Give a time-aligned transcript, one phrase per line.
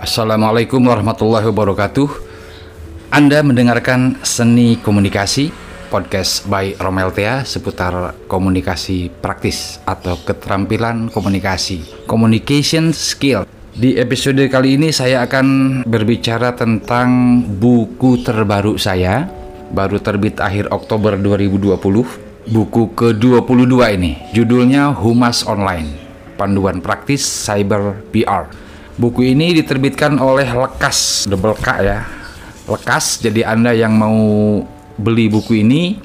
[0.00, 2.08] Assalamualaikum warahmatullahi wabarakatuh.
[3.12, 5.52] Anda mendengarkan Seni Komunikasi
[5.92, 13.44] podcast by Romeltea seputar komunikasi praktis atau keterampilan komunikasi, communication skill.
[13.76, 19.28] Di episode kali ini saya akan berbicara tentang buku terbaru saya,
[19.68, 21.76] baru terbit akhir Oktober 2020.
[22.48, 25.92] Buku ke-22 ini, judulnya Humas Online,
[26.40, 28.69] Panduan Praktis Cyber PR.
[29.00, 32.04] Buku ini diterbitkan oleh Lekas, double K ya.
[32.68, 34.60] Lekas, jadi Anda yang mau
[35.00, 35.96] beli buku ini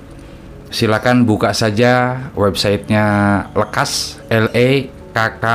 [0.71, 3.05] silakan buka saja websitenya
[3.51, 5.45] Lekas L E K K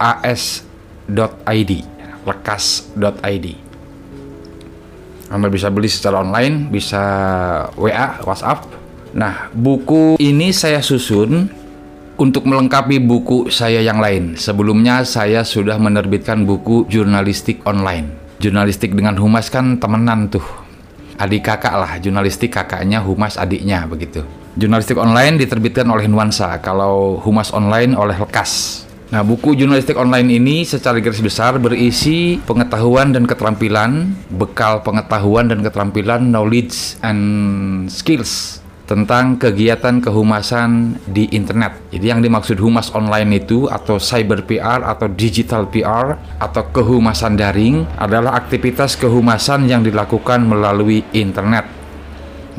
[0.00, 0.64] A S
[1.12, 1.72] .id
[2.22, 3.46] lekas.id
[5.32, 7.02] Anda bisa beli secara online, bisa
[7.80, 8.68] WA, WhatsApp.
[9.16, 11.48] Nah, buku ini saya susun
[12.22, 18.38] untuk melengkapi buku saya yang lain, sebelumnya saya sudah menerbitkan buku jurnalistik online.
[18.38, 20.46] Jurnalistik dengan humas kan temenan tuh.
[21.18, 24.22] Adik kakak lah, jurnalistik kakaknya, humas adiknya begitu.
[24.54, 28.86] Jurnalistik online diterbitkan oleh Nuansa, kalau humas online oleh Lekas.
[29.10, 35.58] Nah, buku jurnalistik online ini secara garis besar berisi pengetahuan dan keterampilan, bekal pengetahuan dan
[35.60, 37.20] keterampilan, knowledge and
[37.90, 38.61] skills
[38.92, 41.88] tentang kegiatan kehumasan di internet.
[41.88, 47.88] Jadi yang dimaksud humas online itu atau cyber PR atau digital PR atau kehumasan daring
[47.96, 51.64] adalah aktivitas kehumasan yang dilakukan melalui internet.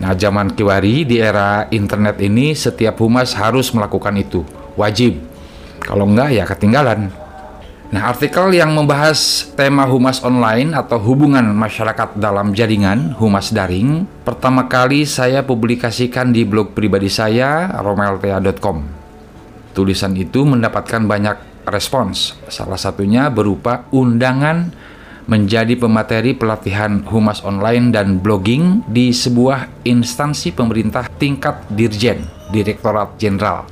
[0.01, 4.41] Nah, zaman kiwari di era internet ini setiap humas harus melakukan itu,
[4.73, 5.21] wajib.
[5.85, 7.13] Kalau enggak ya ketinggalan.
[7.94, 14.66] Nah, artikel yang membahas tema humas online atau hubungan masyarakat dalam jaringan humas daring pertama
[14.66, 18.81] kali saya publikasikan di blog pribadi saya romeltea.com.
[19.77, 24.73] Tulisan itu mendapatkan banyak respons, salah satunya berupa undangan
[25.30, 33.69] menjadi pemateri pelatihan humas online dan blogging di sebuah instansi pemerintah tingkat dirjen, Direktorat Jenderal.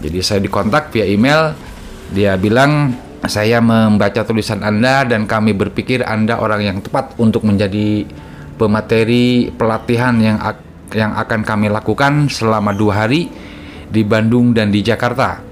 [0.00, 1.52] Jadi saya dikontak via email,
[2.16, 8.06] dia bilang saya membaca tulisan Anda dan kami berpikir Anda orang yang tepat untuk menjadi
[8.56, 10.38] pemateri pelatihan yang
[10.94, 13.28] yang akan kami lakukan selama dua hari
[13.90, 15.42] di Bandung dan di Jakarta.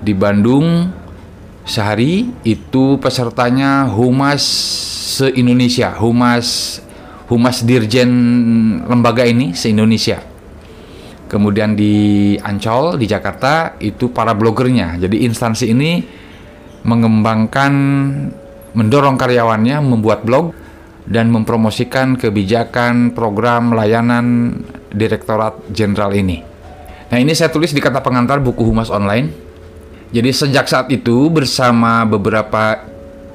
[0.00, 0.88] Di Bandung
[1.66, 4.42] sehari itu pesertanya humas
[5.18, 6.78] se-Indonesia, humas
[7.26, 8.10] humas dirjen
[8.86, 10.22] lembaga ini se-Indonesia.
[11.26, 14.94] Kemudian di Ancol di Jakarta itu para blogernya.
[15.02, 16.06] Jadi instansi ini
[16.86, 17.72] mengembangkan
[18.78, 20.54] mendorong karyawannya membuat blog
[21.06, 24.58] dan mempromosikan kebijakan program layanan
[24.90, 26.42] Direktorat Jenderal ini.
[27.10, 29.28] Nah, ini saya tulis di kata pengantar buku Humas Online.
[30.10, 32.78] Jadi sejak saat itu bersama beberapa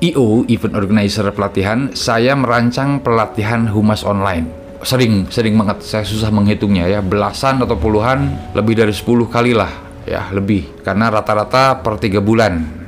[0.02, 4.48] IO, event organizer pelatihan, saya merancang pelatihan Humas Online.
[4.82, 9.70] Sering, sering banget saya susah menghitungnya ya, belasan atau puluhan, lebih dari 10 kali lah
[10.10, 10.82] ya, lebih.
[10.82, 12.81] Karena rata-rata per tiga bulan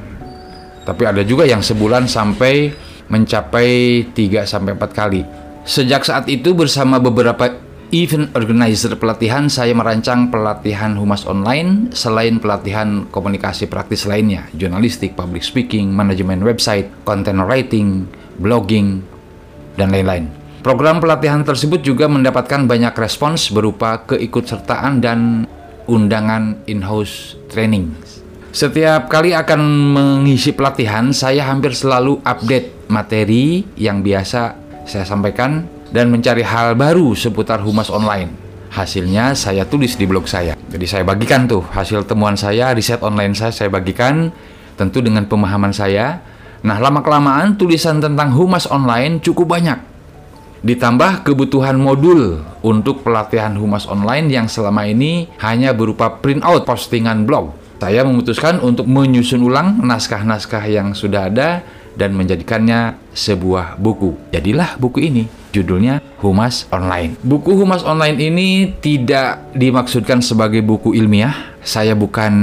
[0.83, 2.71] tapi ada juga yang sebulan sampai
[3.07, 3.69] mencapai
[4.11, 5.21] 3 sampai 4 kali.
[5.63, 7.55] Sejak saat itu bersama beberapa
[7.93, 15.45] event organizer pelatihan saya merancang pelatihan humas online selain pelatihan komunikasi praktis lainnya, jurnalistik, public
[15.45, 18.09] speaking, manajemen website, content writing,
[18.41, 19.05] blogging,
[19.79, 20.27] dan lain-lain.
[20.65, 25.43] Program pelatihan tersebut juga mendapatkan banyak respons berupa keikutsertaan dan
[25.91, 27.91] undangan in-house training
[28.53, 29.59] setiap kali akan
[29.97, 34.53] mengisi pelatihan, saya hampir selalu update materi yang biasa
[34.85, 38.29] saya sampaikan dan mencari hal baru seputar humas online.
[38.69, 40.53] Hasilnya saya tulis di blog saya.
[40.69, 44.29] Jadi saya bagikan tuh hasil temuan saya, riset online saya saya bagikan
[44.77, 46.21] tentu dengan pemahaman saya.
[46.61, 49.81] Nah, lama-kelamaan tulisan tentang humas online cukup banyak.
[50.61, 57.25] Ditambah kebutuhan modul untuk pelatihan humas online yang selama ini hanya berupa print out postingan
[57.25, 61.67] blog saya memutuskan untuk menyusun ulang naskah-naskah yang sudah ada
[61.99, 64.31] dan menjadikannya sebuah buku.
[64.31, 65.27] Jadilah buku ini.
[65.51, 67.19] Judulnya Humas Online.
[67.19, 71.59] Buku Humas Online ini tidak dimaksudkan sebagai buku ilmiah.
[71.59, 72.33] Saya bukan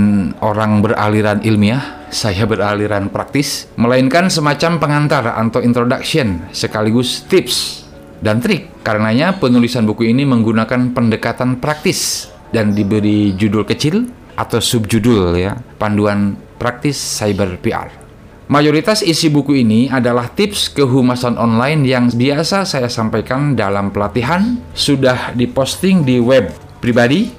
[0.44, 7.88] orang beraliran ilmiah, saya beraliran praktis, melainkan semacam pengantar atau introduction sekaligus tips
[8.20, 8.68] dan trik.
[8.84, 16.40] Karenanya penulisan buku ini menggunakan pendekatan praktis dan diberi judul kecil atau subjudul ya, panduan
[16.56, 17.92] praktis cyber PR.
[18.50, 25.36] Mayoritas isi buku ini adalah tips kehumasan online yang biasa saya sampaikan dalam pelatihan, sudah
[25.38, 26.50] diposting di web
[26.82, 27.30] pribadi,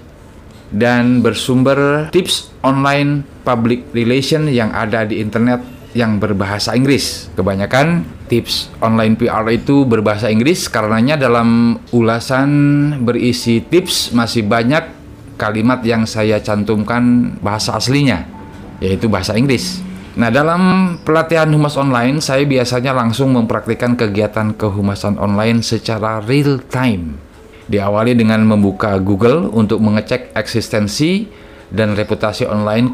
[0.72, 5.60] dan bersumber tips online public relation yang ada di internet
[5.92, 7.28] yang berbahasa Inggris.
[7.36, 12.50] Kebanyakan tips online PR itu berbahasa Inggris karenanya dalam ulasan
[13.04, 15.01] berisi tips masih banyak
[15.42, 18.30] kalimat yang saya cantumkan bahasa aslinya,
[18.78, 19.82] yaitu bahasa Inggris.
[20.14, 27.18] Nah, dalam pelatihan humas online, saya biasanya langsung mempraktikkan kegiatan kehumasan online secara real time.
[27.66, 31.26] Diawali dengan membuka Google untuk mengecek eksistensi
[31.74, 32.94] dan reputasi online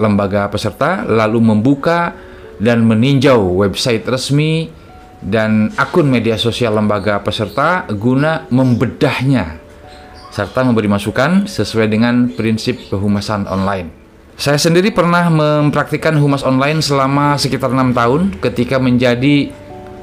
[0.00, 2.14] lembaga peserta, lalu membuka
[2.62, 4.70] dan meninjau website resmi
[5.18, 9.63] dan akun media sosial lembaga peserta guna membedahnya
[10.34, 13.94] serta memberi masukan sesuai dengan prinsip kehumasan online.
[14.34, 19.54] Saya sendiri pernah mempraktikkan humas online selama sekitar enam tahun ketika menjadi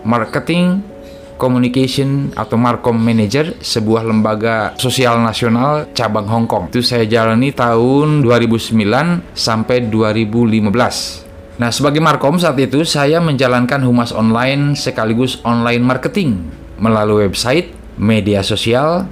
[0.07, 0.87] marketing
[1.35, 6.71] communication atau markom manager sebuah lembaga sosial nasional cabang Hong Kong.
[6.71, 11.27] Itu saya jalani tahun 2009 sampai 2015.
[11.59, 16.39] Nah, sebagai markom saat itu saya menjalankan humas online sekaligus online marketing
[16.79, 19.05] melalui website, media sosial,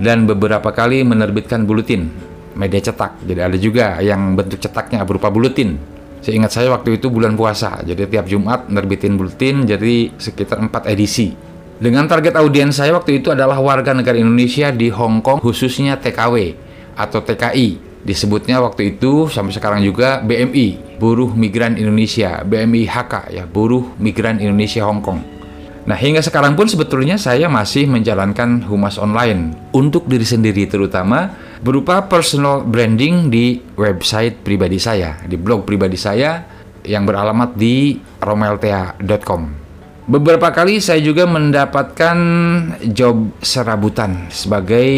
[0.00, 2.08] dan beberapa kali menerbitkan buletin
[2.56, 3.20] media cetak.
[3.28, 5.76] Jadi ada juga yang bentuk cetaknya berupa buletin.
[6.24, 11.30] Seingat saya waktu itu bulan puasa, jadi tiap Jumat nerbitin buletin jadi sekitar 4 edisi.
[11.76, 16.56] Dengan target audiens saya waktu itu adalah warga negara Indonesia di Hong Kong khususnya TKW
[16.96, 17.84] atau TKI.
[18.06, 24.40] Disebutnya waktu itu sampai sekarang juga BMI, Buruh Migran Indonesia, BMI HK ya, Buruh Migran
[24.40, 25.35] Indonesia Hong Kong.
[25.86, 31.30] Nah, hingga sekarang pun sebetulnya saya masih menjalankan humas online untuk diri sendiri terutama
[31.62, 36.42] berupa personal branding di website pribadi saya, di blog pribadi saya
[36.82, 39.42] yang beralamat di romeltea.com.
[40.10, 42.18] Beberapa kali saya juga mendapatkan
[42.90, 44.90] job serabutan sebagai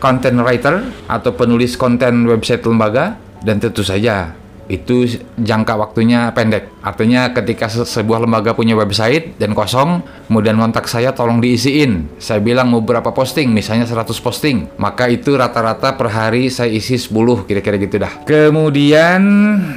[0.00, 0.80] content writer
[1.12, 4.32] atau penulis konten website lembaga dan tentu saja
[4.66, 5.06] itu
[5.38, 6.70] jangka waktunya pendek.
[6.82, 12.18] Artinya ketika sebuah lembaga punya website dan kosong, kemudian kontak saya tolong diisiin.
[12.18, 14.70] Saya bilang mau berapa posting, misalnya 100 posting.
[14.78, 18.22] Maka itu rata-rata per hari saya isi 10, kira-kira gitu dah.
[18.26, 19.22] Kemudian,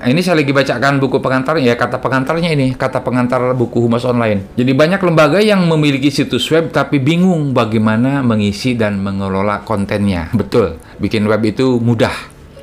[0.06, 4.53] ini saya lagi bacakan buku pengantar, ya kata pengantarnya ini, kata pengantar buku Humas Online.
[4.57, 10.30] Jadi banyak lembaga yang memiliki situs web tapi bingung bagaimana mengisi dan mengelola kontennya.
[10.33, 12.13] Betul, bikin web itu mudah.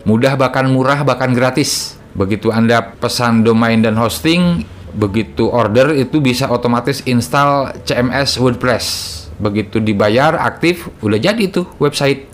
[0.07, 4.65] Mudah bahkan murah bahkan gratis Begitu Anda pesan domain dan hosting,
[4.97, 8.85] begitu order itu bisa otomatis install CMS WordPress.
[9.37, 12.25] Begitu dibayar aktif, udah jadi tuh website.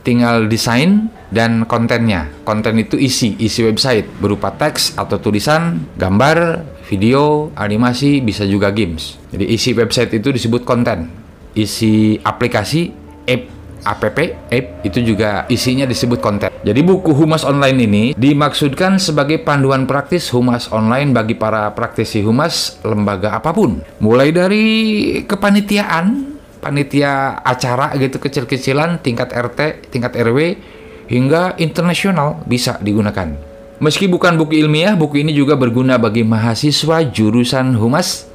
[0.00, 2.32] Tinggal desain dan kontennya.
[2.48, 9.20] Konten itu isi, isi website berupa teks atau tulisan, gambar, video, animasi, bisa juga games.
[9.28, 11.12] Jadi isi website itu disebut konten.
[11.52, 12.88] Isi aplikasi,
[13.28, 14.16] app app,
[14.50, 16.50] app itu juga isinya disebut konten.
[16.60, 22.76] Jadi buku humas online ini dimaksudkan sebagai panduan praktis humas online bagi para praktisi humas
[22.84, 23.80] lembaga apa pun.
[24.02, 24.66] Mulai dari
[25.24, 30.38] kepanitiaan, panitia acara gitu kecil-kecilan, tingkat RT, tingkat RW,
[31.08, 33.34] hingga internasional bisa digunakan.
[33.80, 38.28] Meski bukan buku ilmiah, buku ini juga berguna bagi mahasiswa jurusan humas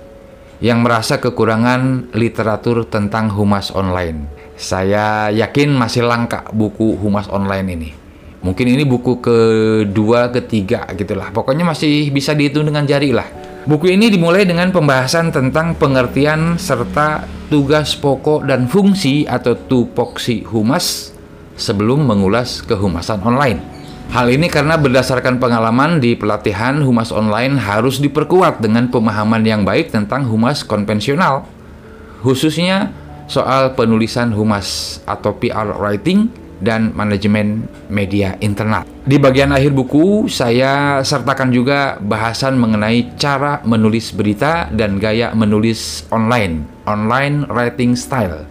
[0.58, 4.35] yang merasa kekurangan literatur tentang humas online.
[4.56, 7.90] Saya yakin masih langka buku humas online ini.
[8.40, 11.34] Mungkin ini buku kedua, ketiga gitulah.
[11.36, 13.28] Pokoknya masih bisa dihitung dengan jari lah.
[13.66, 21.12] Buku ini dimulai dengan pembahasan tentang pengertian serta tugas pokok dan fungsi atau tupoksi humas
[21.58, 23.60] sebelum mengulas kehumasan online.
[24.14, 29.90] Hal ini karena berdasarkan pengalaman di pelatihan humas online harus diperkuat dengan pemahaman yang baik
[29.90, 31.50] tentang humas konvensional,
[32.22, 32.94] khususnya
[33.26, 36.30] soal penulisan humas atau PR writing
[36.64, 38.88] dan manajemen media internal.
[39.04, 46.08] Di bagian akhir buku, saya sertakan juga bahasan mengenai cara menulis berita dan gaya menulis
[46.10, 48.48] online, online writing style,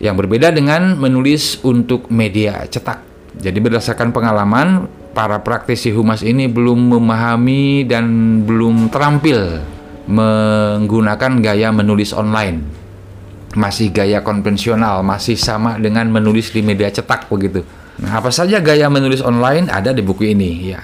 [0.00, 3.04] yang berbeda dengan menulis untuk media cetak.
[3.36, 8.04] Jadi berdasarkan pengalaman, para praktisi humas ini belum memahami dan
[8.48, 9.60] belum terampil
[10.08, 12.81] menggunakan gaya menulis online
[13.52, 17.64] masih gaya konvensional, masih sama dengan menulis di media cetak begitu.
[18.00, 20.80] Nah, apa saja gaya menulis online ada di buku ini ya.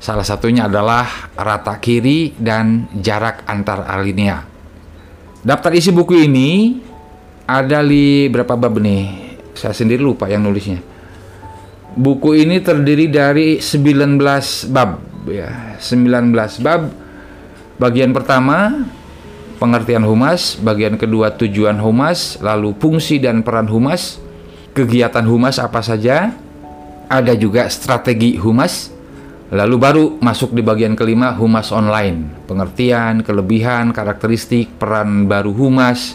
[0.00, 4.40] Salah satunya adalah rata kiri dan jarak antar alinea.
[5.44, 6.80] Daftar isi buku ini
[7.44, 9.36] ada di berapa bab nih?
[9.52, 10.80] Saya sendiri lupa yang nulisnya.
[11.90, 14.16] Buku ini terdiri dari 19
[14.72, 14.90] bab
[15.28, 16.82] ya, 19 bab.
[17.76, 18.88] Bagian pertama
[19.60, 24.16] pengertian humas, bagian kedua tujuan humas, lalu fungsi dan peran humas,
[24.72, 26.32] kegiatan humas apa saja,
[27.12, 28.96] ada juga strategi humas,
[29.50, 36.14] Lalu baru masuk di bagian kelima humas online, pengertian, kelebihan, karakteristik, peran baru humas,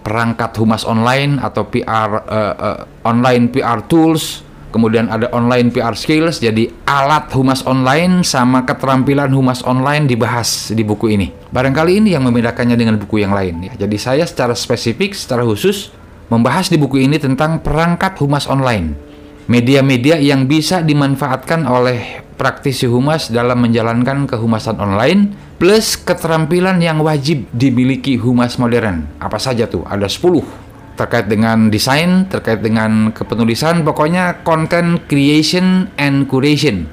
[0.00, 6.42] perangkat humas online atau PR uh, uh, online PR tools, kemudian ada online PR skills,
[6.42, 11.30] jadi alat humas online sama keterampilan humas online dibahas di buku ini.
[11.50, 13.86] Barangkali ini yang membedakannya dengan buku yang lain ya.
[13.86, 15.94] Jadi saya secara spesifik, secara khusus
[16.30, 19.06] membahas di buku ini tentang perangkat humas online
[19.46, 27.48] media-media yang bisa dimanfaatkan oleh praktisi humas dalam menjalankan kehumasan online plus keterampilan yang wajib
[27.54, 29.08] dimiliki humas modern.
[29.22, 29.86] Apa saja tuh?
[29.86, 30.65] Ada 10
[30.96, 36.88] terkait dengan desain, terkait dengan kepenulisan, pokoknya content creation and curation.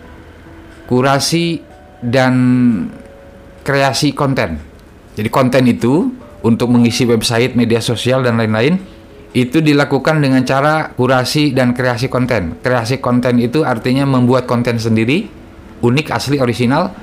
[0.85, 1.63] Kurasi
[2.03, 2.35] dan
[3.63, 4.59] kreasi konten.
[5.15, 6.11] Jadi konten itu
[6.43, 8.75] untuk mengisi website, media sosial dan lain-lain
[9.33, 12.61] itu dilakukan dengan cara kurasi dan kreasi konten.
[12.61, 15.25] Kreasi konten itu artinya membuat konten sendiri,
[15.81, 16.93] unik, asli, original.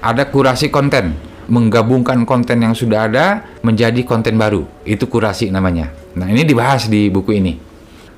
[0.00, 1.12] Ada kurasi konten,
[1.50, 3.26] menggabungkan konten yang sudah ada
[3.66, 4.62] menjadi konten baru.
[4.86, 5.90] Itu kurasi namanya.
[6.14, 7.54] Nah, ini dibahas di buku ini.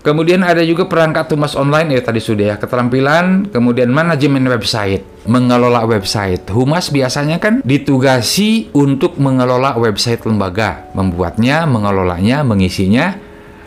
[0.02, 5.86] Kemudian ada juga perangkat humas online, ya tadi sudah ya, keterampilan, kemudian manajemen website, mengelola
[5.86, 6.42] website.
[6.50, 13.14] Humas biasanya kan ditugasi untuk mengelola website lembaga, membuatnya, mengelolanya, mengisinya,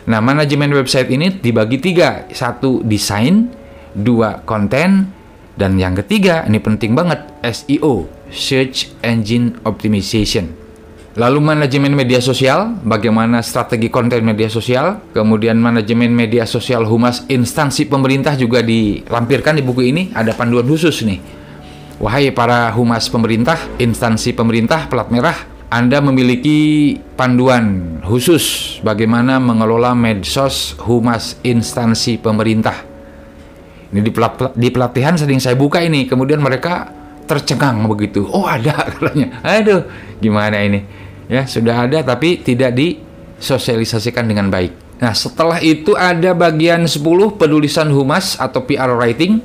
[0.06, 2.30] Nah, manajemen website ini dibagi tiga.
[2.30, 3.50] Satu, desain.
[3.90, 5.15] Dua, konten.
[5.56, 10.52] Dan yang ketiga, ini penting banget, SEO, Search Engine Optimization.
[11.16, 17.88] Lalu manajemen media sosial, bagaimana strategi konten media sosial, kemudian manajemen media sosial humas instansi
[17.88, 21.16] pemerintah juga dilampirkan di buku ini, ada panduan khusus nih.
[22.04, 30.76] Wahai para humas pemerintah, instansi pemerintah, pelat merah, anda memiliki panduan khusus bagaimana mengelola medsos
[30.84, 32.95] humas instansi pemerintah.
[33.92, 36.90] Ini di, pelat, di pelatihan sering saya buka ini, kemudian mereka
[37.26, 38.26] tercengang begitu.
[38.26, 39.42] Oh ada katanya.
[39.42, 39.86] Aduh,
[40.18, 40.82] gimana ini?
[41.26, 45.02] Ya sudah ada tapi tidak disosialisasikan dengan baik.
[45.02, 47.02] Nah setelah itu ada bagian 10
[47.36, 49.42] penulisan humas atau PR writing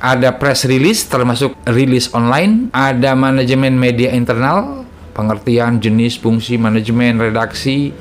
[0.00, 7.92] ada press release termasuk rilis online, ada manajemen media internal, pengertian jenis fungsi manajemen redaksi,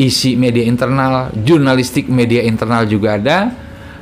[0.00, 3.38] isi media internal, jurnalistik media internal juga ada.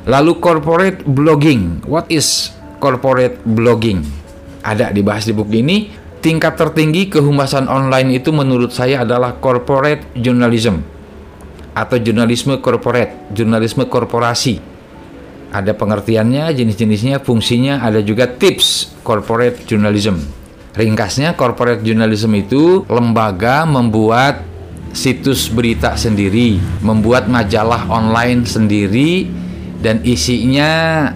[0.09, 1.85] Lalu corporate blogging.
[1.85, 2.49] What is
[2.81, 4.01] corporate blogging?
[4.65, 5.77] Ada dibahas di buku ini.
[6.21, 10.85] Tingkat tertinggi kehumasan online itu menurut saya adalah corporate journalism
[11.71, 14.61] atau jurnalisme corporate, jurnalisme korporasi.
[15.51, 20.21] Ada pengertiannya, jenis-jenisnya, fungsinya, ada juga tips corporate journalism.
[20.71, 24.45] Ringkasnya, corporate journalism itu lembaga membuat
[24.95, 29.27] situs berita sendiri, membuat majalah online sendiri,
[29.81, 31.09] dan isinya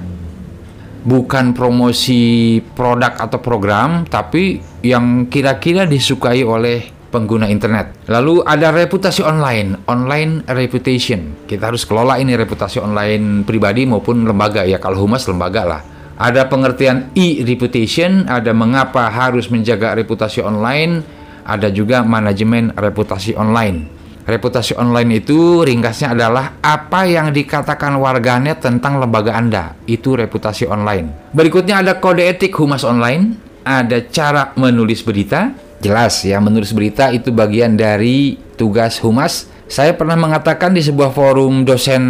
[1.05, 6.81] bukan promosi produk atau program, tapi yang kira-kira disukai oleh
[7.13, 8.09] pengguna internet.
[8.11, 11.47] Lalu ada reputasi online, online reputation.
[11.47, 14.81] Kita harus kelola ini reputasi online pribadi maupun lembaga ya.
[14.81, 15.81] Kalau humas lembaga lah
[16.15, 21.03] ada pengertian e-reputation, ada mengapa harus menjaga reputasi online,
[21.43, 23.94] ada juga manajemen reputasi online.
[24.25, 29.77] Reputasi online itu ringkasnya adalah apa yang dikatakan warganet tentang lembaga Anda.
[29.85, 31.29] Itu reputasi online.
[31.29, 35.53] Berikutnya ada kode etik humas online, ada cara menulis berita.
[35.77, 41.65] Jelas ya, menulis berita itu bagian dari tugas humas saya pernah mengatakan di sebuah forum
[41.65, 42.03] dosen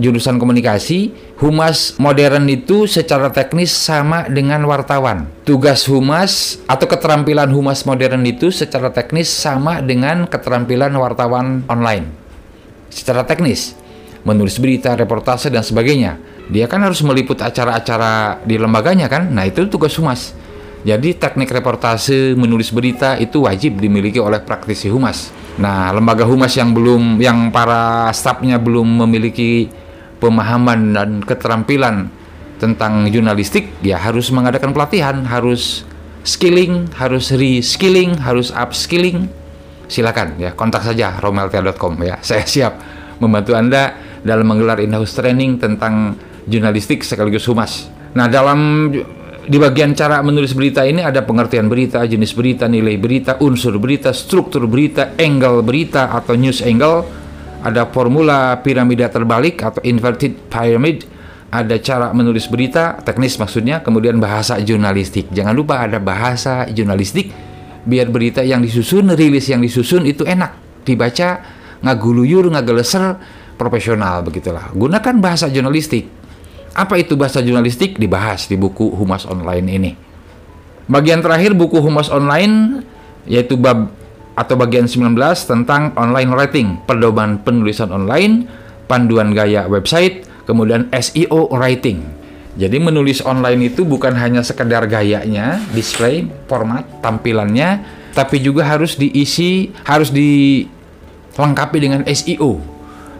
[0.00, 5.26] jurusan komunikasi, humas modern itu secara teknis sama dengan wartawan.
[5.42, 12.06] Tugas humas atau keterampilan humas modern itu secara teknis sama dengan keterampilan wartawan online.
[12.94, 13.74] Secara teknis,
[14.22, 16.22] menulis berita, reportase dan sebagainya.
[16.46, 19.32] Dia kan harus meliput acara-acara di lembaganya kan?
[19.32, 20.36] Nah, itu tugas humas.
[20.84, 25.32] Jadi teknik reportase, menulis berita itu wajib dimiliki oleh praktisi humas.
[25.56, 29.72] Nah, lembaga humas yang belum yang para stafnya belum memiliki
[30.24, 32.08] pemahaman dan keterampilan
[32.56, 35.84] tentang jurnalistik, ya harus mengadakan pelatihan, harus
[36.24, 39.28] skilling, harus reskilling, harus upskilling.
[39.84, 42.16] Silakan ya, kontak saja romeltia.com ya.
[42.28, 42.80] Saya siap
[43.20, 43.92] membantu Anda
[44.24, 46.16] dalam menggelar in-house training tentang
[46.48, 47.92] jurnalistik sekaligus humas.
[48.16, 48.88] Nah, dalam
[49.44, 54.16] di bagian cara menulis berita ini ada pengertian berita, jenis berita, nilai berita, unsur berita,
[54.16, 57.04] struktur berita, angle berita atau news angle,
[57.64, 61.08] ada formula piramida terbalik atau inverted pyramid,
[61.48, 65.32] ada cara menulis berita, teknis maksudnya, kemudian bahasa jurnalistik.
[65.32, 67.32] Jangan lupa ada bahasa jurnalistik
[67.88, 71.40] biar berita yang disusun, rilis yang disusun itu enak dibaca,
[71.80, 73.16] ngaguluyur, ngageleser,
[73.56, 74.68] profesional begitulah.
[74.76, 76.26] Gunakan bahasa jurnalistik
[76.74, 79.94] Apa itu bahasa jurnalistik dibahas di buku Humas Online ini.
[80.90, 82.82] Bagian terakhir buku Humas Online
[83.30, 83.94] yaitu bab
[84.34, 85.14] atau bagian 19
[85.46, 88.50] tentang online writing, pedoman penulisan online,
[88.90, 92.02] panduan gaya website, kemudian SEO writing.
[92.54, 97.82] Jadi menulis online itu bukan hanya sekedar gayanya, display, format, tampilannya,
[98.14, 102.62] tapi juga harus diisi, harus dilengkapi dengan SEO.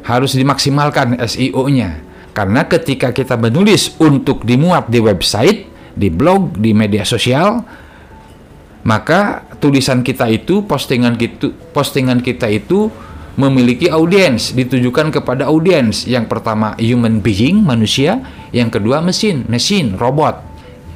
[0.06, 1.98] Harus dimaksimalkan SEO-nya.
[2.30, 7.62] Karena ketika kita menulis untuk dimuat di website, di blog, di media sosial,
[8.84, 12.92] maka tulisan kita itu, postingan kita, postingan kita itu
[13.40, 16.04] memiliki audiens, ditujukan kepada audiens.
[16.04, 18.20] Yang pertama human being, manusia,
[18.52, 20.36] yang kedua mesin, mesin, robot.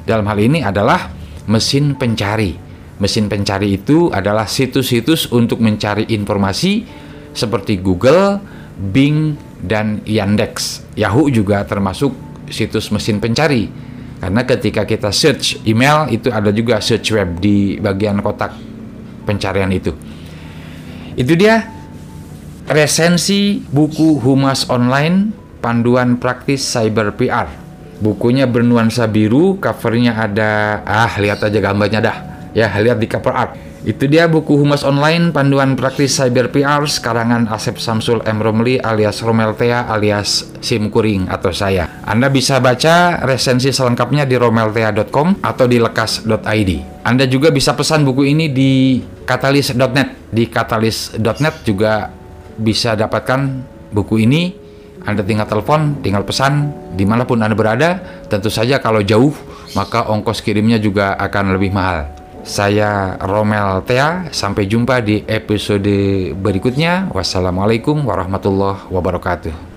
[0.05, 1.09] Dalam hal ini adalah
[1.49, 2.53] mesin pencari.
[3.01, 6.85] Mesin pencari itu adalah situs-situs untuk mencari informasi
[7.33, 8.37] seperti Google,
[8.77, 9.33] Bing,
[9.65, 10.85] dan Yandex.
[10.93, 12.13] Yahoo juga termasuk
[12.53, 13.88] situs mesin pencari.
[14.19, 18.51] Karena ketika kita search email itu ada juga search web di bagian kotak
[19.23, 19.95] pencarian itu.
[21.15, 21.63] Itu dia
[22.67, 25.31] resensi buku Humas Online
[25.63, 27.47] Panduan Praktis Cyber PR.
[27.99, 32.17] Bukunya bernuansa biru, covernya ada ah lihat aja gambarnya dah.
[32.55, 33.68] Ya, lihat di cover art.
[33.79, 38.43] Itu dia buku Humas Online Panduan Praktis Cyber PR karangan Asep Samsul M.
[38.43, 42.03] Romli alias Romeltea alias Sim Kuring atau saya.
[42.03, 46.71] Anda bisa baca resensi selengkapnya di romeltea.com atau di lekas.id.
[47.07, 50.27] Anda juga bisa pesan buku ini di katalis.net.
[50.27, 52.11] Di katalis.net juga
[52.59, 53.39] bisa dapatkan
[53.95, 54.67] buku ini.
[55.07, 57.95] Anda tinggal telepon, tinggal pesan di mana pun Anda berada.
[58.27, 59.31] Tentu saja kalau jauh
[59.71, 62.18] maka ongkos kirimnya juga akan lebih mahal.
[62.49, 67.05] Saya Romel Tea, sampai jumpa di episode berikutnya.
[67.13, 69.68] Wassalamualaikum warahmatullahi wabarakatuh.